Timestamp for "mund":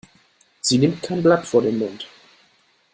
1.77-2.07